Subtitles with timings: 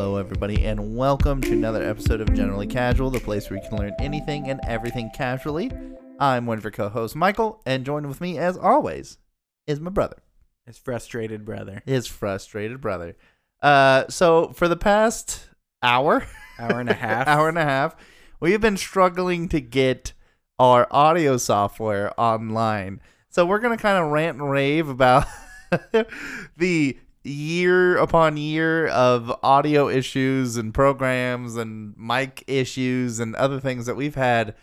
[0.00, 3.78] Hello, everybody, and welcome to another episode of Generally Casual, the place where you can
[3.78, 5.72] learn anything and everything casually.
[6.20, 9.18] I'm one of your co-hosts, Michael, and joined with me, as always,
[9.66, 10.18] is my brother,
[10.66, 11.82] His frustrated brother.
[11.84, 13.16] his frustrated brother.
[13.60, 15.48] Uh, so for the past
[15.82, 16.24] hour,
[16.60, 17.26] Hour and a half.
[17.26, 17.96] hour and a half,
[18.38, 20.12] we have been struggling to get
[20.60, 23.00] our audio software online.
[23.30, 25.26] So we're gonna kind of rant and rave about
[26.56, 33.86] the year upon year of audio issues and programs and mic issues and other things
[33.86, 34.54] that we've had.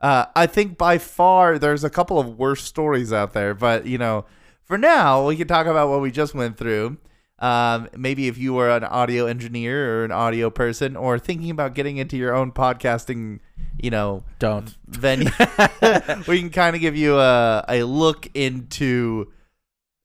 [0.00, 3.98] Uh, I think by far there's a couple of worse stories out there, but you
[3.98, 4.24] know,
[4.64, 6.98] for now we can talk about what we just went through.
[7.40, 11.74] Um, maybe if you were an audio engineer or an audio person or thinking about
[11.74, 13.38] getting into your own podcasting,
[13.80, 14.76] you know, Don't.
[14.88, 15.30] venue,
[16.26, 19.32] we can kind of give you a, a look into,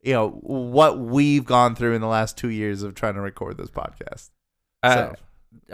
[0.04, 3.58] you know, what we've gone through in the last two years of trying to record
[3.58, 4.30] this podcast.
[4.84, 5.16] Uh, So-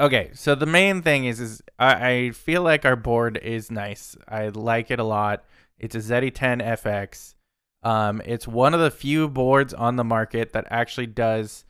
[0.06, 4.16] okay, so the main thing is, is I, I feel like our board is nice.
[4.28, 5.44] I like it a lot.
[5.80, 7.34] It's a ZE10 FX.
[7.82, 11.64] Um, it's one of the few boards on the market that actually does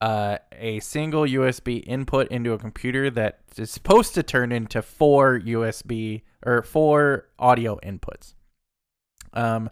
[0.00, 5.38] uh, a single USB input into a computer that is supposed to turn into four
[5.38, 8.34] USB or four audio inputs.
[9.32, 9.70] Um,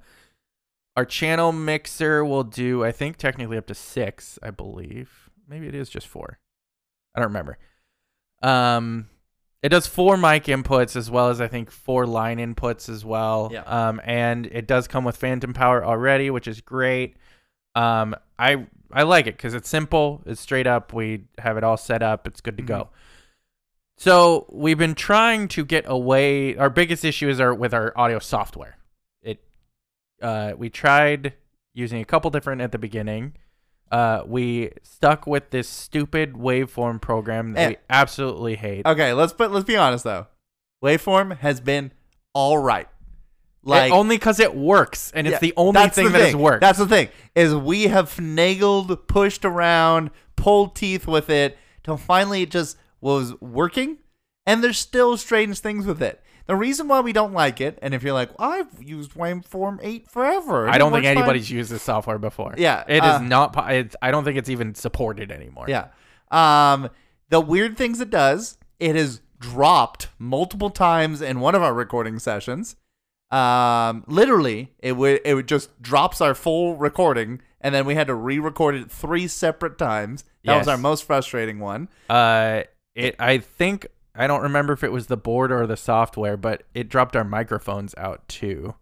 [1.00, 5.30] our channel mixer will do, I think, technically up to six, I believe.
[5.48, 6.38] Maybe it is just four.
[7.14, 7.56] I don't remember.
[8.42, 9.08] Um,
[9.62, 13.48] it does four mic inputs as well as I think four line inputs as well.
[13.50, 13.62] Yeah.
[13.62, 17.16] Um, and it does come with phantom power already, which is great.
[17.74, 20.20] Um, I I like it because it's simple.
[20.26, 20.92] It's straight up.
[20.92, 22.26] We have it all set up.
[22.26, 22.90] It's good to go.
[23.96, 26.58] So we've been trying to get away.
[26.58, 28.76] Our biggest issue is our with our audio software.
[30.20, 31.34] Uh, we tried
[31.74, 33.34] using a couple different at the beginning.
[33.90, 37.68] Uh, we stuck with this stupid waveform program that Eh.
[37.70, 38.86] we absolutely hate.
[38.86, 40.27] Okay, let's but let's be honest though.
[40.84, 41.92] Waveform has been
[42.33, 42.89] all right.
[43.62, 46.62] Like only because it works, and it's Yeah, the only that's thing that has worked.
[46.62, 52.42] That's the thing is we have finagled, pushed around, pulled teeth with it till finally
[52.42, 53.98] it just was working.
[54.46, 56.22] And there's still strange things with it.
[56.46, 60.11] The reason why we don't like it, and if you're like, I've used Waveform eight
[60.11, 62.55] forever, I don't think works fine." anybody's used this software before.
[62.56, 63.55] Yeah, it uh, is not.
[63.70, 65.67] It's, I don't think it's even supported anymore.
[65.68, 65.89] Yeah.
[66.30, 66.90] Um,
[67.28, 72.18] the weird things it does, it has dropped multiple times in one of our recording
[72.18, 72.77] sessions.
[73.30, 78.08] Um, literally, it would it would just drops our full recording, and then we had
[78.08, 80.24] to re-record it three separate times.
[80.45, 81.89] That was our most frustrating one.
[82.08, 82.62] Uh,
[82.95, 83.14] it.
[83.18, 83.86] I think
[84.20, 87.25] I don't remember if it was the board or the software, but it dropped our
[87.25, 88.75] microphones out too.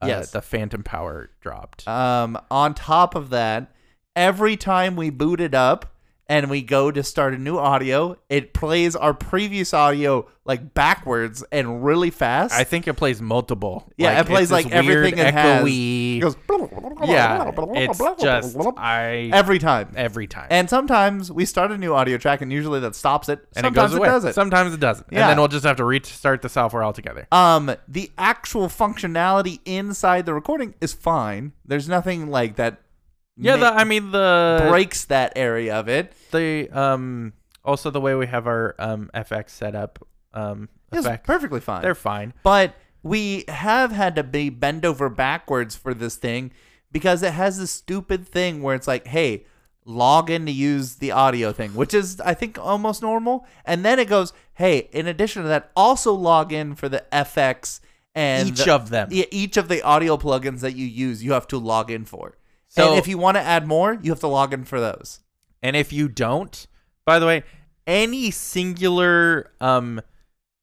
[0.00, 0.30] Uh, Yes.
[0.30, 1.88] the phantom power dropped.
[1.88, 3.74] Um, on top of that,
[4.14, 5.95] every time we booted up
[6.28, 11.44] and we go to start a new audio, it plays our previous audio like backwards
[11.50, 12.54] and really fast.
[12.54, 13.92] I think it plays multiple.
[13.96, 15.64] Yeah, it plays like everything it has.
[15.66, 16.36] It goes
[17.04, 19.92] yeah, it's just I every time.
[19.96, 20.46] every time.
[20.50, 23.40] And sometimes we start a new audio track, and usually that stops it.
[23.56, 24.08] And sometimes it goes away.
[24.08, 24.34] does it.
[24.34, 25.08] Sometimes it doesn't.
[25.10, 25.22] Yeah.
[25.22, 27.26] And then we'll just have to restart the software altogether.
[27.32, 31.52] um, the actual functionality inside the recording is fine.
[31.64, 32.80] There's nothing like that.
[33.36, 36.12] Yeah, the, I mean the breaks that area of it.
[36.30, 37.32] the um
[37.64, 41.82] also the way we have our um FX set up um effects, perfectly fine.
[41.82, 42.32] they're fine.
[42.42, 46.50] but we have had to be bend over backwards for this thing
[46.90, 49.44] because it has this stupid thing where it's like, hey,
[49.84, 53.98] log in to use the audio thing, which is I think almost normal, and then
[53.98, 57.80] it goes, hey, in addition to that, also log in for the FX
[58.14, 59.08] and Each the- of them.
[59.12, 62.36] yeah, each of the audio plugins that you use, you have to log in for.
[62.76, 65.20] So- and if you want to add more, you have to log in for those.
[65.62, 66.66] And if you don't,
[67.04, 67.42] by the way,
[67.86, 70.00] any singular um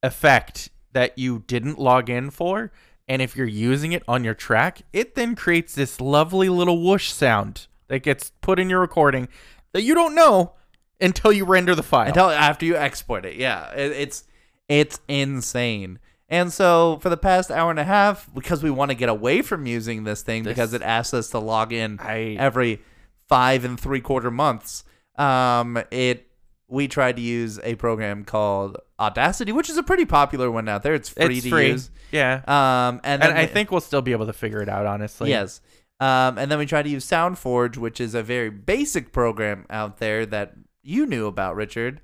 [0.02, 2.70] effect that you didn't log in for,
[3.08, 7.10] and if you're using it on your track, it then creates this lovely little whoosh
[7.10, 9.28] sound that gets put in your recording
[9.72, 10.52] that you don't know
[11.00, 12.08] until you render the file.
[12.08, 13.36] until after you export it.
[13.36, 14.24] Yeah, it, it's
[14.68, 15.98] it's insane.
[16.34, 19.40] And so for the past hour and a half, because we want to get away
[19.42, 22.80] from using this thing because it asks us to log in I every
[23.28, 24.82] five and three quarter months,
[25.16, 26.26] um, it
[26.66, 30.82] we tried to use a program called Audacity, which is a pretty popular one out
[30.82, 30.94] there.
[30.94, 31.68] It's free it's to free.
[31.68, 31.90] use.
[32.10, 32.40] Yeah.
[32.48, 35.30] Um, and, and I we- think we'll still be able to figure it out, honestly.
[35.30, 35.60] Yes.
[36.00, 39.98] Um, and then we tried to use SoundForge, which is a very basic program out
[39.98, 42.00] there that you knew about, Richard.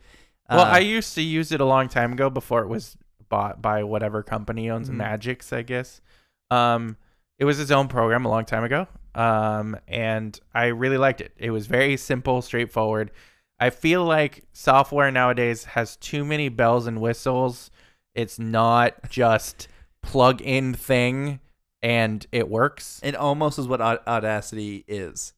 [0.49, 2.97] Well, Uh, I used to use it a long time ago before it was
[3.31, 4.97] bought by whatever company owns Mhm.
[4.97, 6.03] Magix, I guess.
[6.51, 6.99] Um,
[7.39, 8.87] it was its own program a long time ago.
[9.15, 11.33] Um, and I really liked it.
[11.39, 13.11] It was very simple, straightforward.
[13.59, 17.71] I feel like software nowadays has too many bells and whistles.
[18.15, 19.69] It's not just
[20.03, 21.41] plug in thing
[21.83, 23.01] and it works.
[23.03, 25.33] It almost is what Aud- Audacity is.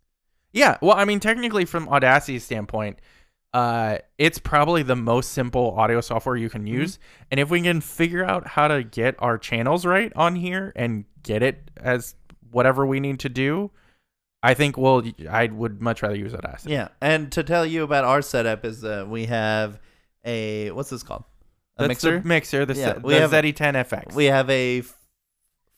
[0.53, 2.99] Yeah, well, I mean, technically, from Audacity's standpoint,
[3.55, 6.99] uh, it's probably the most simple audio software you can use.
[7.31, 11.05] And if we can figure out how to get our channels right on here and
[11.23, 12.15] get it as
[12.51, 13.71] whatever we need to do,
[14.43, 15.05] I think we'll.
[15.31, 16.73] I would much rather use Audacity.
[16.73, 19.79] Yeah, and to tell you about our setup is that we have
[20.25, 21.25] a what's this called?
[21.77, 22.21] A That's mixer.
[22.21, 24.15] the mixer, the, Yeah, Se- we the have- ZE10FX.
[24.15, 24.83] We have a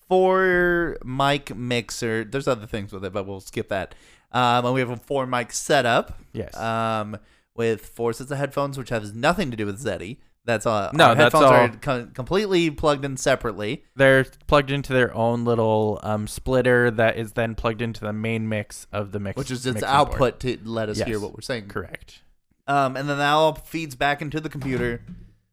[0.09, 2.25] four mic mixer.
[2.25, 3.95] There's other things with it, but we'll skip that.
[4.33, 6.19] Um, and we have a four mic setup.
[6.33, 6.57] yes.
[6.57, 7.17] Um,
[7.55, 10.19] with four sets of headphones, which has nothing to do with Zeddy.
[10.47, 10.91] That's all.
[10.93, 13.85] No, our that's headphones are all- co- completely plugged in separately.
[13.97, 18.47] They're plugged into their own little um, splitter that is then plugged into the main
[18.49, 20.41] mix of the mix, which is its mixing output board.
[20.41, 21.69] to let us hear what we're saying.
[21.69, 22.21] Correct.
[22.67, 25.03] Um, and then that all feeds back into the computer.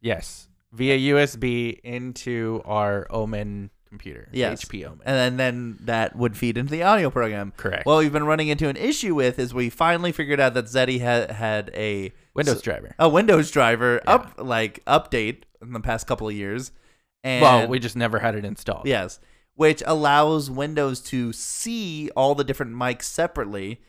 [0.02, 4.28] Yes, via USB into our Omen computer.
[4.32, 4.64] Yes.
[4.66, 5.02] HP Omen.
[5.06, 7.54] and then, then that would feed into the audio program.
[7.58, 7.86] Correct.
[7.86, 11.00] What we've been running into an issue with is we finally figured out that Zeddy
[11.02, 12.96] had had a Windows driver.
[12.98, 14.14] a Windows driver Yeah.
[14.16, 16.72] up like update in the past couple of years.
[17.24, 18.88] And well, we just never had it installed.
[18.88, 19.20] yes,
[19.56, 23.80] which allows Windows to see all the different mics separately.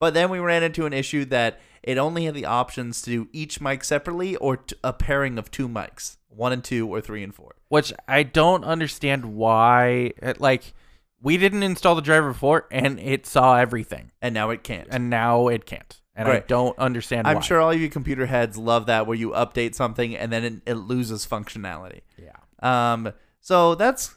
[0.00, 3.28] But then we ran into an issue that it only had the options to do
[3.32, 7.22] each mic separately or t- a pairing of two mics, one and two or three
[7.22, 7.54] and four.
[7.72, 10.12] Which I don't understand why.
[10.22, 10.74] it- Like,
[11.22, 14.88] we didn't install the driver before, and it saw everything, And now it can't.
[14.90, 15.98] and now it can't.
[16.14, 16.48] And I Right.
[16.48, 17.40] don't understand I'm why.
[17.40, 20.54] sure all of you computer heads love that where you update something and then it,
[20.66, 22.00] it loses functionality.
[22.18, 22.36] Yeah.
[22.62, 24.16] Um, so that's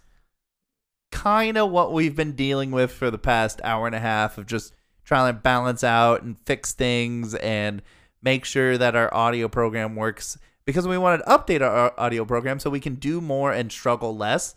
[1.12, 4.46] kind of what we've been dealing with for the past hour and a half of
[4.48, 4.74] just
[5.06, 7.81] trying to balance out and fix things and
[8.22, 12.59] make sure that our audio program works because we wanted to update our audio program
[12.59, 14.56] so we can do more and struggle less.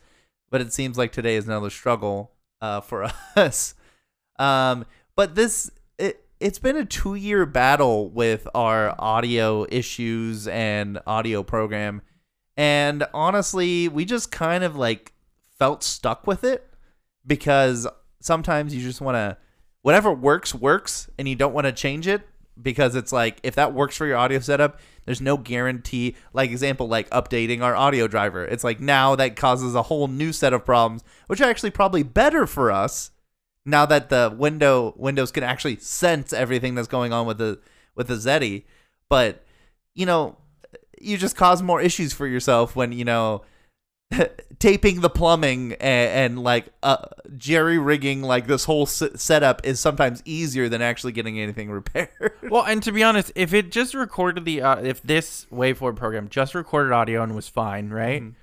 [0.51, 3.75] But it seems like today is another struggle uh, for us.
[4.39, 11.01] Um, but this it it's been a two year battle with our audio issues and
[11.07, 12.03] audio program,
[12.57, 15.13] and honestly, we just kind of like
[15.59, 16.71] felt stuck with it
[17.27, 17.87] because
[18.21, 19.37] sometimes you just want to
[19.83, 22.27] whatever works works, and you don't want to change it
[22.61, 26.87] because it's like if that works for your audio setup there's no guarantee like example
[26.87, 28.45] like updating our audio driver.
[28.45, 32.03] It's like now that causes a whole new set of problems which are actually probably
[32.03, 33.11] better for us
[33.65, 37.59] now that the window windows can actually sense everything that's going on with the
[37.95, 38.65] with the Zeddy
[39.09, 39.45] but
[39.95, 40.37] you know
[41.01, 43.43] you just cause more issues for yourself when you know
[44.59, 45.81] taping the plumbing and,
[46.35, 46.97] and like uh,
[47.37, 52.11] jerry rigging like this whole s- setup is sometimes easier than actually getting anything repaired
[52.51, 56.29] Well, and to be honest, if it just recorded the, uh, if this waveform program
[56.29, 58.23] just recorded audio and was fine, right?
[58.23, 58.35] Mhm.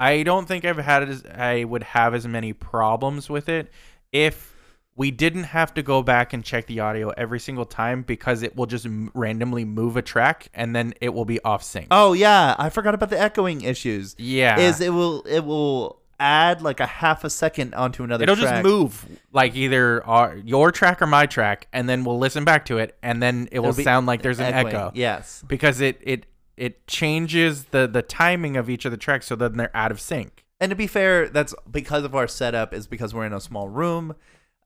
[0.00, 3.70] I don't think I've had as I would have as many problems with it
[4.10, 4.51] if
[4.94, 8.56] we didn't have to go back and check the audio every single time because it
[8.56, 11.86] will just m- randomly move a track and then it will be off sync.
[11.90, 16.62] oh yeah i forgot about the echoing issues yeah, is it will it will add
[16.62, 18.62] like a half a second onto another it'll track.
[18.62, 22.66] just move like either our, your track or my track, and then we'll listen back
[22.66, 24.92] to it, and then it will sound like there's an echoing, echo.
[24.94, 29.34] yes because it it it changes the the timing of each of the tracks so
[29.34, 30.44] then they're out of sync.
[30.60, 33.68] And to be fair, that's because of our setup is because we're in a small
[33.68, 34.14] room,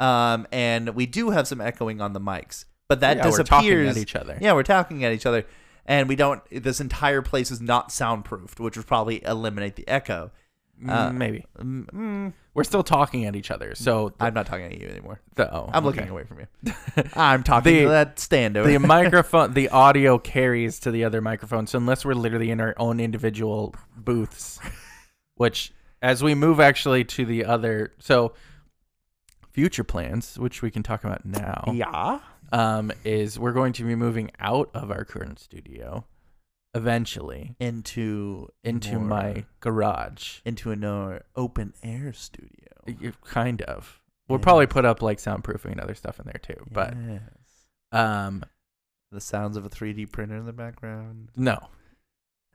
[0.01, 3.49] um, and we do have some echoing on the mics, but that Yeah, we're disappears.
[3.49, 4.39] talking at each other.
[4.41, 5.45] Yeah, we're talking at each other,
[5.87, 6.43] and we don't.
[6.51, 10.31] This entire place is not soundproofed, which would probably eliminate the echo.
[10.87, 13.75] Uh, Mm, Maybe Mm, mm, we're still talking at each other.
[13.75, 15.23] So I'm not talking at you anymore.
[15.35, 16.11] the, oh, I'm looking okay.
[16.11, 16.73] away from you.
[17.15, 18.71] I'm talking The- to that stand over.
[18.71, 21.67] the microphone, the audio carries to the other microphone.
[21.67, 24.61] So unless we're literally in our own individual booths,
[25.37, 25.73] which
[26.03, 28.33] as we move actually to the other, so
[29.57, 32.21] future plans, which we can talk about now, yeah.
[32.53, 36.05] um, is we're going to be moving out of our current studio
[36.75, 40.41] eventually Into into more- my garage.
[40.45, 42.51] into an uh, open air studio.
[43.25, 44.01] Kind of.
[44.29, 44.45] We'll Yes.
[44.45, 46.63] probably put up like soundproofing and other stuff in there too.
[46.71, 47.23] But Yes.
[47.93, 48.45] um,
[49.11, 51.57] the sounds of a 3D printer in the background, no.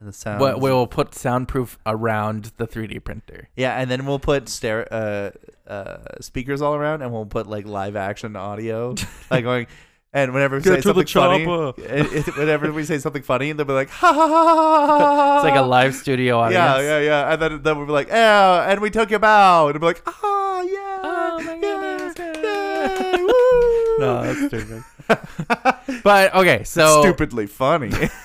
[0.02, 0.40] And the sounds.
[0.40, 3.48] But we'll put soundproof around the 3D printer.
[3.56, 5.30] Yeah, and then we'll put stare uh,
[5.70, 8.94] uh, speakers all around, and we'll put like live action audio,
[9.30, 9.66] like going.
[10.14, 11.80] And whenever we say Get to the something funny, chopper.
[11.94, 15.16] it, it- whenever we say something funny, they'll be like, ha ha ha ha ha.
[15.16, 15.36] ha.
[15.38, 16.60] It's like a live studio audience.
[16.62, 17.32] Yeah, yeah, yeah.
[17.32, 19.68] And then, then we'll be like, yeah, and we took you out.
[19.68, 20.98] And we'll be like, oh, yeah.
[21.04, 23.61] Oh my yeah, goodness, yay, yeah." woo.
[23.98, 24.84] No, that's stupid.
[26.02, 27.88] but okay, so Stupidly funny.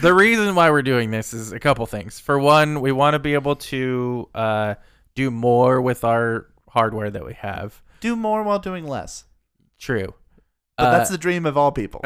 [0.00, 2.20] the reason why we're doing this is a couple things.
[2.20, 4.74] For one, we want to be able to uh,
[5.14, 7.80] do more with our hardware that we have.
[8.00, 9.24] Do more while doing less.
[9.78, 10.14] True.
[10.76, 12.02] But Uh, that's the dream of all people.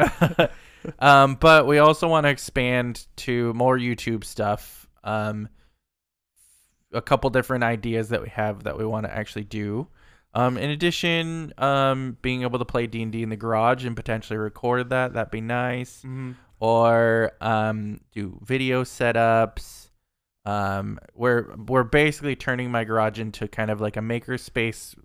[0.99, 4.87] um, but we also want to expand to more YouTube stuff.
[5.03, 5.49] Um,
[6.93, 9.87] a couple different ideas that we have that we want to actually do.
[10.33, 13.95] Um, in addition, um, being able to play D and D in the garage and
[13.95, 16.03] potentially record that, that'd be nice.
[16.03, 16.35] Mhm.
[16.59, 19.89] Or um, do video setups.
[20.45, 24.95] Um, we're we're basically turning my garage into kind of like a maker space,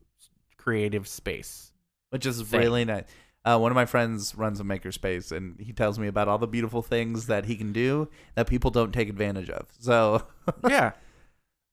[0.57, 1.73] creative space.
[2.11, 2.61] Which is Thing.
[2.61, 3.05] really nice.
[3.45, 6.47] Uh, one of my friends runs a makerspace, and he tells me about all the
[6.49, 9.69] beautiful things that he can do that people don't take advantage of.
[9.79, 10.23] So,
[10.69, 10.93] yeah,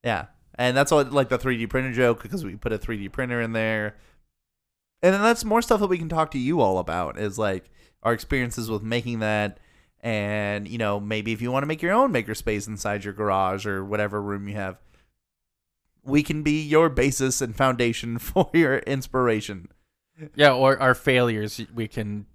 [0.03, 3.41] yeah, and that's what like the 3D printer joke because we put a 3D printer
[3.41, 3.95] in there,
[5.01, 7.69] and then that's more stuff that we can talk to you all about is like
[8.03, 9.59] our experiences with making that,
[10.01, 13.65] and you know maybe if you want to make your own makerspace inside your garage
[13.65, 14.77] or whatever room you have,
[16.03, 19.69] we can be your basis and foundation for your inspiration.
[20.35, 22.27] Yeah, or our failures, we can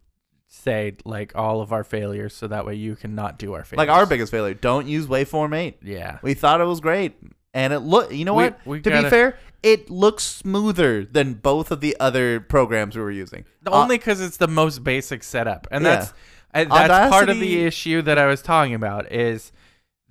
[0.48, 3.86] say like all of our failures, so that way you can not do our failures.
[3.86, 5.78] Like our biggest failure, don't use Waveform 8.
[5.82, 6.18] yeah.
[6.22, 7.16] We thought it was great.
[7.54, 8.60] And it look, you know We- what?
[8.66, 13.02] we to gotta- be fair, it looks smoother than both of the other programs we
[13.02, 13.44] were using.
[13.66, 15.96] Uh, Only because it's the most basic setup, and Yeah.
[15.96, 16.12] that's
[16.54, 19.10] I, that's part of Audacity- the issue that I was talking about.
[19.12, 19.52] Is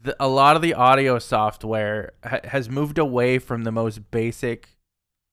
[0.01, 4.77] the, a lot of the audio software ha- has moved away from the most basic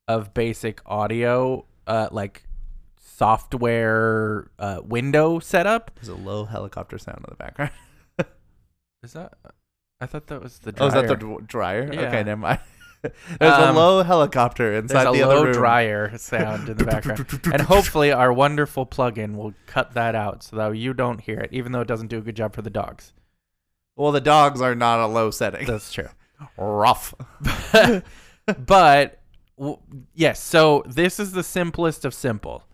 [0.08, 2.44] of basic audio, uh, like
[2.98, 5.90] software uh, window setup.
[5.96, 7.70] There's a low helicopter sound in the background.
[9.02, 9.34] Is that?
[10.00, 10.70] I thought that was the.
[10.70, 10.88] Oh, Dryer.
[10.88, 11.90] is that the dr- dryer?
[11.92, 12.00] Yeah.
[12.02, 12.60] Okay, never mind.
[13.02, 15.44] There's a Um, low helicopter inside the other room.
[15.44, 17.40] There's a low dryer sound in the background.
[17.52, 21.50] and hopefully our wonderful plugin will cut that out so that you don't hear it,
[21.52, 23.12] even though it doesn't do a good job for the dogs.
[23.96, 25.66] Well, the dogs are not a low setting.
[25.66, 26.08] That's true.
[26.56, 27.14] Rough.
[28.66, 29.20] but
[29.58, 29.78] w-
[30.14, 32.64] yes, so this is the simplest of simple.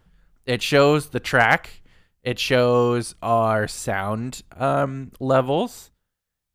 [0.46, 1.82] It shows the track,
[2.22, 5.90] it shows our sound um, levels,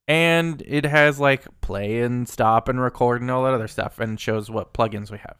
[0.07, 4.19] and it has like play and stop and record and all that other stuff, and
[4.19, 5.38] shows what plugins we have.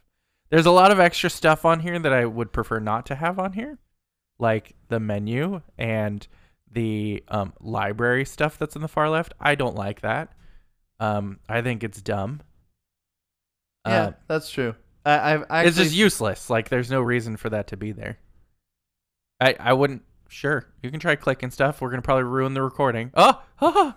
[0.50, 3.38] There's a lot of extra stuff on here that I would prefer not to have
[3.38, 3.78] on here,
[4.38, 6.26] like the menu and
[6.70, 9.34] the um, library stuff that's in the far left.
[9.40, 10.32] I don't like that.
[11.00, 12.40] Um, I think it's dumb.
[13.86, 14.74] yeah, Uh, that's true.
[15.04, 16.50] I, actually, it's just useless.
[16.50, 18.18] Like, there's no reason for that to be there.
[19.40, 20.02] I I wouldn't.
[20.28, 21.80] Sure, you can try clicking stuff.
[21.80, 23.10] We're gonna probably ruin the recording.
[23.14, 23.94] Oh, oh,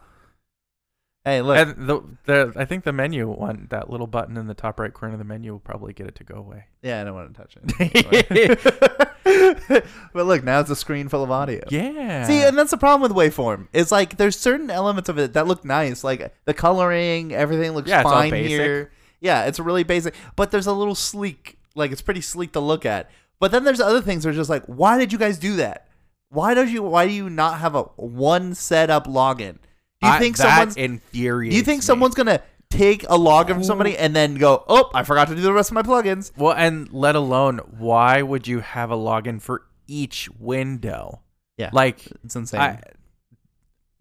[1.29, 1.57] Hey, look.
[1.57, 4.93] and the the I think the menu one, that little button in the top right
[4.93, 6.65] corner of the menu, will probably get it to go away.
[6.81, 9.03] yeah, I don't want to touch it.
[10.13, 11.63] but look, now it's a screen full of audio.
[11.69, 12.25] Yeah.
[12.25, 13.67] See, and that's the problem with waveform.
[13.73, 17.89] It's like there's certain elements of it that look nice, like the coloring, everything looks
[17.89, 18.49] Yeah, it's all fine basic.
[18.49, 18.91] here.
[19.21, 22.85] Yeah, it's really basic, but there's a little sleek, like it's pretty sleek to look
[22.85, 23.09] at.
[23.39, 25.87] But then there's other things that are just like, why did you guys do that?
[26.29, 26.83] Why don't you?
[26.83, 29.57] Why do you not have a one setup login?
[30.01, 30.77] Do you I- think that someone's?
[30.77, 31.53] infuriates?
[31.53, 31.85] Do you think me.
[31.85, 35.41] someone's gonna take a login from somebody and then go, oh, I forgot to do
[35.41, 36.31] the rest of my plugins?
[36.37, 41.21] Well, and let alone, why would you have a login for each window?
[41.57, 42.61] Yeah, Like, it's insane.
[42.61, 42.79] I,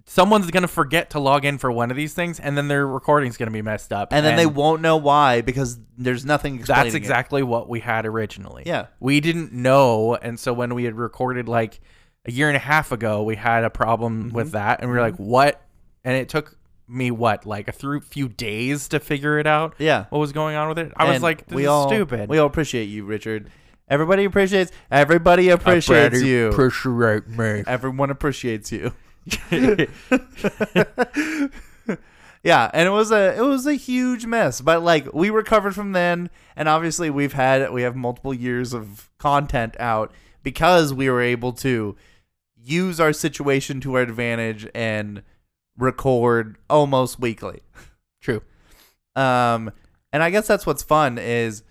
[0.06, 3.36] someone's gonna forget to log in for one of these things, and then their recording's
[3.36, 6.94] gonna be messed up, and then they won't know why because there's nothing explaining That's
[6.94, 6.98] it.
[6.98, 8.62] exactly what we had originally.
[8.66, 8.86] Yeah.
[9.00, 11.80] we didn't know, and so when we had recorded like
[12.26, 14.36] a year and a half ago, we had a problem Mm-hmm.
[14.36, 15.60] with that, and we were like, "What?"
[16.04, 16.56] And it took
[16.88, 19.74] me what like a through few days to figure it out.
[19.78, 20.06] Yeah.
[20.10, 20.92] what was going on with it?
[20.96, 23.50] I was like, "This we is all, stupid." We all appreciate you, Richard.
[23.88, 24.70] Everybody appreciates.
[24.90, 26.48] Everybody appreciates you.
[26.48, 27.64] Appreciate me.
[27.66, 28.92] Everyone appreciates you.
[32.42, 35.92] yeah, and it was a it was a huge mess, but like we recovered from
[35.92, 40.12] then, and obviously we've had we have multiple years of content out
[40.42, 41.96] because we were able to
[42.62, 45.22] use our situation to our advantage and
[45.78, 47.60] record almost weekly.
[48.20, 48.42] True.
[49.16, 49.72] Um,
[50.12, 51.62] and I guess that's what's fun is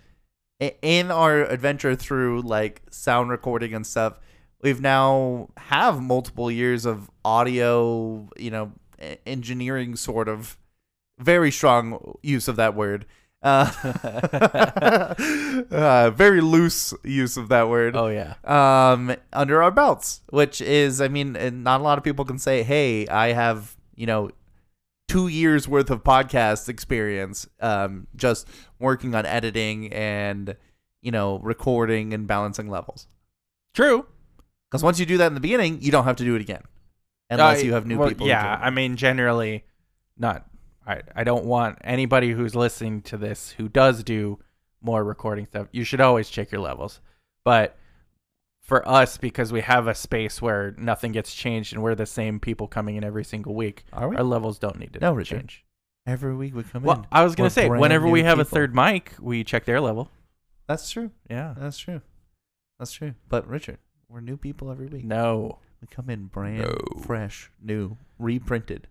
[0.82, 4.18] in our adventure through like sound recording and stuff,
[4.62, 8.72] we've now have multiple years of audio, you know,
[9.26, 10.58] engineering sort of
[11.18, 13.06] very strong use of that word.
[13.40, 13.70] Uh,
[15.70, 18.34] uh, very loose use of that word Oh yeah.
[18.42, 22.64] um, under our belts, which is, I mean, not a lot of people can say,
[22.64, 24.30] "Hey, I have you know
[25.08, 28.46] two years worth of podcast experience, um, just
[28.78, 30.56] working on editing and
[31.02, 33.06] you know recording and balancing levels."
[33.74, 34.06] True.
[34.70, 36.62] Because once you do that in the beginning, you don't have to do it again,
[37.30, 38.26] unless Uh, you have new well, people.
[38.26, 38.58] Yeah.
[38.60, 39.64] I mean, generally,
[40.16, 40.46] not.
[40.86, 44.38] I I don't want anybody who's listening to this who does do
[44.82, 45.68] more recording stuff.
[45.72, 47.00] You should always check your levels,
[47.44, 47.76] but
[48.68, 52.38] for us, because we have a space where nothing gets changed and we're the same
[52.38, 54.16] people coming in every single week, Are we?
[54.16, 55.38] our levels don't need to No, Richard.
[55.40, 55.64] change.
[56.06, 57.06] Every week we come Well, in.
[57.10, 59.80] I was gonna We're say, whenever we new have a third mic, we check their
[59.80, 60.10] level.
[60.66, 61.10] That's true.
[61.30, 61.54] Yeah.
[61.56, 62.02] That's true.
[62.78, 63.14] That's true.
[63.30, 65.04] But Richard, we're new people every week.
[65.04, 66.76] No, We come in brand No.
[67.02, 68.86] fresh, new, reprinted.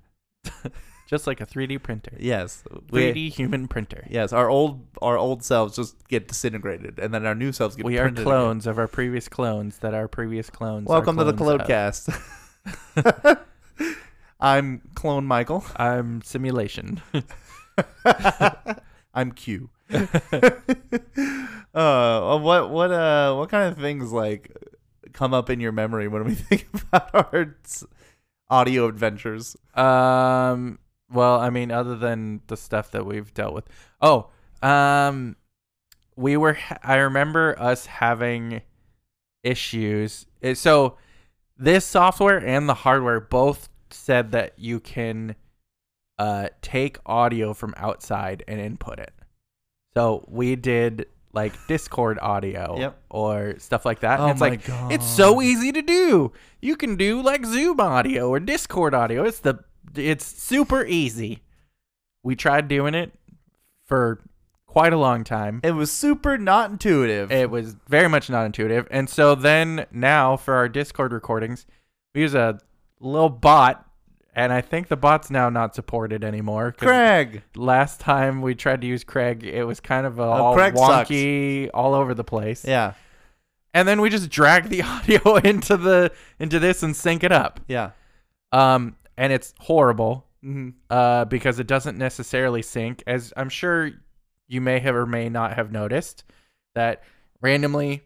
[1.08, 2.64] just like a 3D printer, Yes.
[2.92, 4.06] We, 3D human printer.
[4.10, 7.86] yes, our old our old selves just get disintegrated and then our new selves get
[7.86, 8.26] We are printed again.
[8.34, 10.88] clones of our previous clones that our previous clones.
[10.88, 11.68] Welcome to the clones of.
[11.68, 13.40] Clodecast.
[14.40, 15.64] I'm Clone Michael.
[15.78, 17.02] I'm simulation.
[19.16, 19.70] I'm Q.
[21.74, 24.52] uh, what what uh what kind of things like
[25.14, 27.56] come up in your memory when we think about our
[28.50, 29.56] audio adventures?
[29.76, 30.80] um.
[31.10, 33.64] Well, I mean, other than the stuff that we've dealt with.
[34.02, 34.28] Oh,
[34.62, 35.38] um,
[36.18, 36.58] we were.
[36.84, 38.62] I remember us having
[39.44, 40.26] issues.
[40.42, 40.98] Eh, So,
[41.58, 45.36] this software and the hardware both said that you can
[46.20, 49.14] uh take audio from outside and input it.
[49.96, 53.02] So we did like Discord audio Yep.
[53.10, 54.20] or stuff like that.
[54.20, 56.32] Oh and it's my like god, It's so easy to do.
[56.62, 59.24] You can do like Zoom audio or Discord audio.
[59.24, 59.60] It's the
[59.96, 61.44] it's super easy.
[62.24, 63.14] We tried doing it
[63.86, 64.22] for
[64.66, 65.62] quite a long time.
[65.64, 67.32] It was super not intuitive.
[67.32, 68.88] It was very much not intuitive.
[68.92, 71.66] And so then now for our Discord recordings,
[72.14, 72.60] we use a
[73.00, 73.87] little bot
[74.38, 76.72] and I think the bot's now not supported anymore.
[76.72, 77.42] 'cause Craig.
[77.56, 80.78] Last time we tried to use Craig, it was kind of a Oh, all Craig
[80.78, 81.10] sucks.
[81.10, 82.64] wonky, all over the place.
[82.64, 82.94] Yeah,
[83.74, 87.60] And then we just drag the audio into the into this and sync it up.
[87.68, 87.92] yeah.
[88.54, 93.04] Um, and it's horrible hmm uh, because it doesn't necessarily sync.
[93.08, 93.90] As I'm sure
[94.48, 96.24] you may have or may not have noticed
[96.76, 97.02] that
[97.42, 98.04] randomly,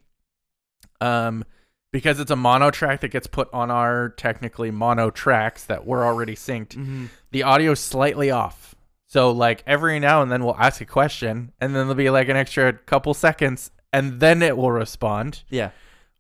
[1.02, 1.44] um,
[1.92, 6.06] because it's a mono track that gets put on our technically mono tracks that we're
[6.06, 8.76] already synced, hmm the audio's slightly off.
[9.08, 12.28] So like every now and then we'll ask a question and then there'll be like
[12.30, 15.44] an extra couple seconds and then it will respond.
[15.50, 15.72] Yeah,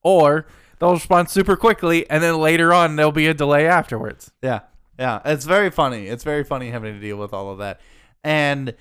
[0.04, 0.46] Or
[0.80, 4.32] they'll respond super quickly and then later on there'll be a delay afterwards.
[4.42, 4.62] yeah,
[5.00, 5.20] yeah.
[5.26, 6.08] It's very funny.
[6.08, 7.80] It's very funny having to deal with all of that,
[8.24, 8.74] and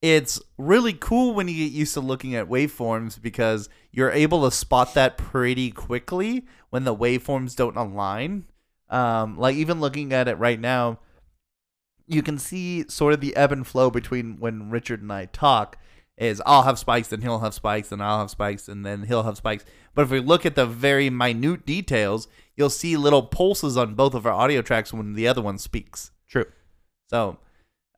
[0.00, 4.54] it's really cool when you get used to looking at waveforms because you're able to
[4.54, 8.44] spot that pretty quickly when the waveforms don't align.
[8.88, 11.00] Um, like even looking at it right now,
[12.06, 15.78] you can see sort of the ebb and flow between when Richard and I talk.
[16.16, 19.22] Is I'll have spikes, then he'll have spikes, and I'll have spikes, and then he'll
[19.22, 19.64] have spikes.
[19.94, 24.14] But if we look at the very minute details, you'll see little pulses on both
[24.14, 26.10] of our audio tracks when the other one speaks.
[26.28, 26.46] True.
[27.08, 27.38] So,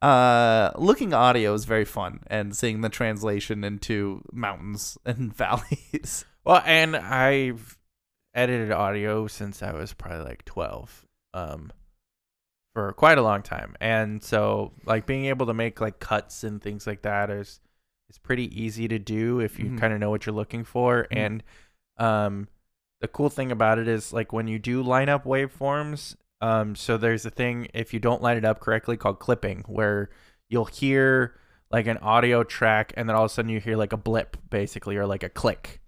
[0.03, 6.25] uh, looking audio is very fun, and seeing the translation into mountains and valleys.
[6.45, 7.77] Well, and I've
[8.35, 11.07] edited audio since I was probably like 12.
[11.35, 11.73] Um
[12.73, 13.75] for quite a long time.
[13.81, 17.61] And so like being able to make like cuts and things like that is
[18.09, 19.79] is pretty easy to do if you Mhm.
[19.79, 21.17] kind of know what you're looking for Mhm.
[21.19, 21.43] and
[21.99, 22.49] um
[23.01, 26.97] the cool thing about it is like when you do line up waveforms um so
[26.97, 30.11] there's a thing if you don't line it up correctly called clipping where
[30.49, 31.35] you'll hear
[31.71, 34.37] like an audio track and then all of a sudden you hear like a blip
[34.49, 35.81] basically or like a click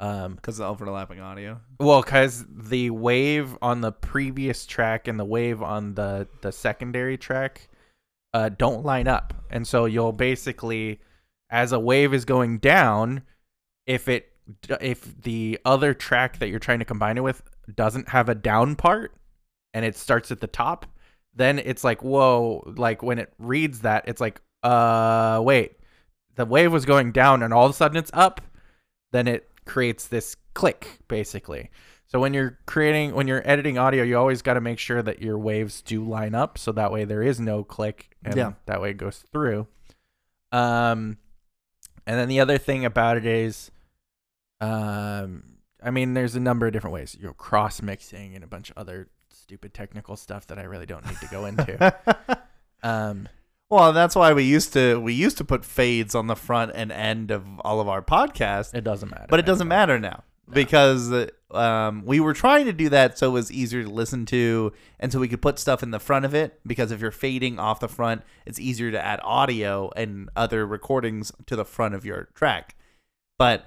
[0.00, 1.60] um Because of overlapping audio.
[1.80, 7.18] well, because the wave on the previous track and the wave on the the secondary
[7.18, 7.68] track
[8.32, 11.00] uh, don't line up, and so you'll basically,
[11.50, 13.22] as a wave is going down,
[13.86, 14.30] if it
[14.80, 17.42] if the other track that you're trying to combine it with
[17.74, 19.14] doesn't have a down part
[19.74, 20.86] and it starts at the top,
[21.34, 25.72] then it's like whoa, like when it reads that, it's like uh wait,
[26.36, 28.40] the wave was going down and all of a sudden it's up,
[29.12, 31.70] then it creates this click basically.
[32.06, 35.20] So when you're creating when you're editing audio, you always got to make sure that
[35.20, 38.52] your waves do line up so that way there is no click and Yeah.
[38.66, 39.66] that way it goes through.
[40.50, 41.18] Um
[42.06, 43.70] and then the other thing about it is
[44.60, 45.44] um
[45.82, 47.16] I mean there's a number of different ways.
[47.20, 49.08] You know, cross mixing and a bunch of other
[49.48, 51.94] stupid technical stuff that I really don't need to go into.
[52.82, 53.28] um
[53.70, 56.92] well, that's why we used to we used to put fades on the front and
[56.92, 59.26] end of all of our podcasts, it doesn't matter.
[59.30, 59.86] but it doesn't anymore.
[59.86, 61.12] matter now because
[61.50, 65.12] um, we were trying to do that so it was easier to listen to, and
[65.12, 66.58] so we could put stuff in the front of it.
[66.66, 71.32] Because if you're fading off the front, it's easier to add audio and other recordings
[71.46, 72.76] to the front of your track.
[73.38, 73.66] But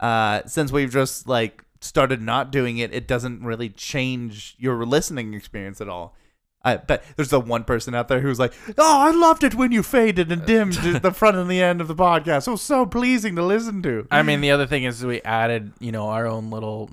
[0.00, 5.34] uh, since we've just like started not doing it, it doesn't really change your listening
[5.34, 6.14] experience at all.
[6.62, 9.70] I bet there's the one person out there who's like, "Oh, I loved it when
[9.70, 12.48] you faded and dimmed the front and the end of the podcast.
[12.48, 15.72] It was so pleasing to listen to." I mean, the other thing is we added,
[15.78, 16.90] you know, our own little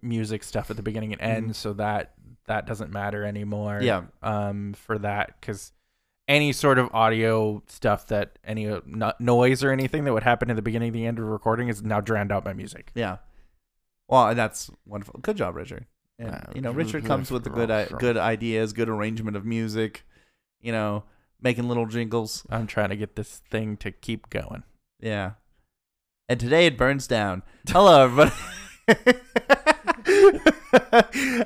[0.00, 2.12] music stuff at the beginning and end, so that
[2.46, 3.80] that doesn't matter anymore.
[3.82, 4.02] Yeah.
[4.22, 5.72] Um, for that, because
[6.28, 10.50] any sort of audio stuff that any uh, no- noise or anything that would happen
[10.50, 12.92] at the beginning, the end of recording is now drowned out by music.
[12.94, 13.16] Yeah.
[14.10, 15.20] Well, and that's wonderful.
[15.22, 15.86] Good job, Richard.
[16.18, 19.46] And, Uh, you know, Richard comes with the good i- good ideas, good arrangement of
[19.46, 20.04] music.
[20.60, 21.04] You know,
[21.40, 22.44] making little jingles.
[22.50, 24.64] I'm trying to get this thing to keep going.
[25.00, 25.32] Yeah.
[26.28, 27.42] And today it burns down.
[27.68, 28.32] Hello, everybody.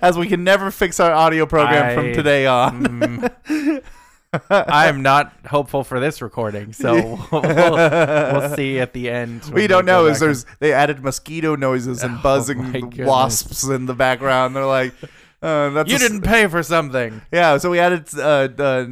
[0.03, 3.31] As we can never fix our audio program from today on.
[4.51, 6.95] I am not hopeful for this recording, so
[7.33, 9.45] we'll, we'll see at the end.
[9.53, 13.07] We don't know is there's they added mosquito noises and Oh buzzing goodness.
[13.07, 14.57] wasps in the background.
[14.57, 14.93] They're like,
[15.43, 17.21] uh, that's You a didn't pay for something.
[17.33, 18.87] Yeah, so we added uh, uh,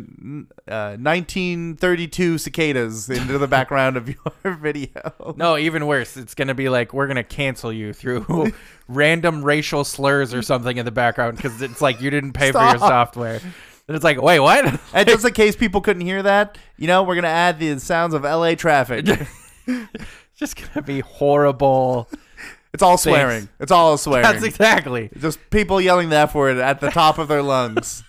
[0.68, 5.34] uh, 1932 cicadas into the background of your video.
[5.36, 6.16] No, even worse.
[6.16, 8.52] It's gonna be like we're gonna cancel you through
[8.88, 12.60] random racial slurs or something in the background because it's like you didn't pay for
[12.62, 13.40] your software.
[13.92, 14.80] And it's like, wait, what?
[14.94, 18.14] And just in case people couldn't hear that, you know, we're gonna add the sounds
[18.14, 19.04] of LA traffic.
[19.66, 22.08] it's just gonna be horrible.
[22.72, 23.50] It's all swearing.
[23.60, 24.22] It's all swearing.
[24.22, 25.10] That's exactly.
[25.18, 28.02] just people yelling the F word at the top of their lungs.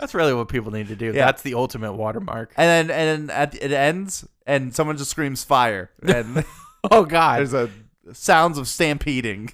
[0.00, 1.06] That's really what people need to do.
[1.06, 1.26] Yeah.
[1.26, 2.52] That's the ultimate watermark.
[2.56, 6.44] And then and then at it ends and someone just screams fire and
[6.90, 7.38] Oh God.
[7.38, 7.70] there's a
[8.12, 9.52] sounds of stampeding.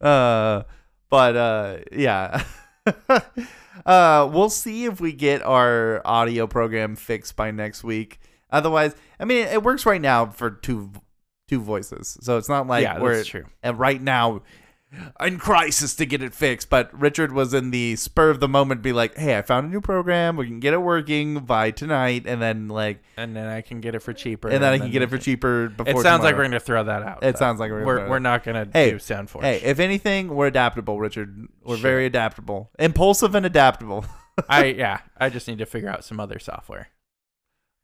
[0.00, 0.62] uh
[1.10, 2.44] but uh yeah.
[3.86, 8.20] Uh we'll see if we get our audio program fixed by next week.
[8.50, 10.90] Otherwise, I mean it works right now for two
[11.48, 12.18] two voices.
[12.20, 13.44] So it's not like yeah, we're that's true.
[13.62, 14.42] and right now
[15.20, 16.68] in crisis to get it fixed.
[16.70, 19.70] But Richard was in the spur of the moment, be like, "Hey, I found a
[19.70, 20.36] new program.
[20.36, 23.94] We can get it working by tonight." And then like, And then I can get
[23.94, 24.48] it for cheaper.
[24.48, 25.68] and then I can get it for cheaper.
[25.68, 27.22] Before it sounds like we're gonna throw that out.
[27.24, 29.30] It sounds like we're we're we're not gonna Hey, do sound.
[29.40, 31.48] Hey, if anything, we're adaptable, Richard.
[31.64, 31.82] We're Sure.
[31.82, 34.04] very adaptable, impulsive, and adaptable.
[34.48, 36.88] I yeah, I just need to figure out some other software.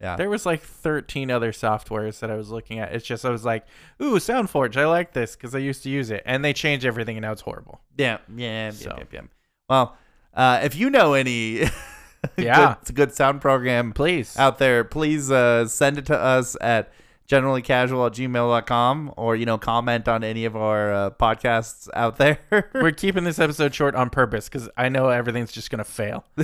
[0.01, 0.15] Yeah.
[0.17, 2.95] There was like 13 other softwares that I was looking at.
[2.95, 3.67] It's just I was like,
[4.01, 7.17] "Ooh, SoundForge, I like this because I used to use it." And they changed everything,
[7.17, 7.81] and now it's horrible.
[7.97, 8.95] Yeah, yeah, So.
[8.97, 9.21] yeah, yeah.
[9.69, 9.97] Well,
[10.35, 11.65] uh, if you know any,
[12.37, 12.77] Yeah.
[12.85, 16.93] good, good sound program Please, out there, please uh, send it to us at
[17.29, 22.39] generallycasual at gmail.com or, you know, comment on any of our uh, podcasts out there.
[22.75, 26.25] we're keeping this episode short on purpose because I know everything's just gonna fail.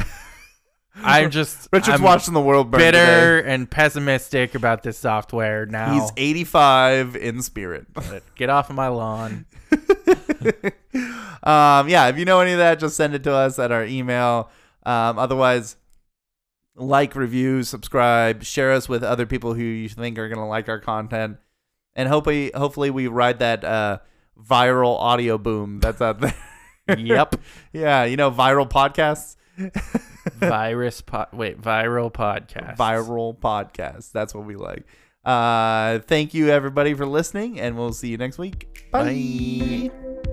[0.97, 3.53] I'm just Richard's I'm watching the world burn bitter today.
[3.53, 5.95] and pessimistic about this software now.
[5.95, 7.87] He's 85 in spirit.
[8.37, 9.47] Get off of my lawn.
[11.43, 13.85] um, yeah, if you know any of that, just send it to us at our
[13.85, 14.51] email.
[14.85, 15.77] Um, otherwise,
[16.77, 20.79] like, review, subscribe, share us with other people who you think are gonna like our
[20.79, 21.39] content,
[21.95, 23.99] and hopefully, hopefully, we ride that uh,
[24.39, 26.35] viral audio boom that's out there.
[26.99, 27.37] yep.
[27.73, 29.37] yeah, you know, viral podcasts,
[30.49, 32.77] Virus po- wait, viral podcast.
[32.77, 34.13] viral podcasts.
[34.13, 34.85] That's what we like.
[35.25, 38.89] Uh, thank you everybody for listening, and we'll see you next week.
[38.91, 39.91] Bye.
[39.91, 40.31] Bye.